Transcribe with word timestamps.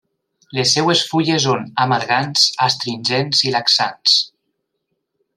Les 0.59 0.69
seves 0.77 1.01
fulles 1.09 1.43
són 1.49 1.67
amargants 1.83 2.45
astringents 2.67 3.43
i 3.49 3.53
laxants. 3.57 4.15